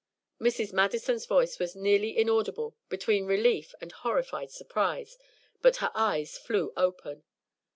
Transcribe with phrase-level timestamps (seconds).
[0.39, 0.73] Mrs.
[0.73, 5.15] Madison's voice was nearly inaudible between relief and horrified surprise,
[5.61, 7.23] but her eyes flew open.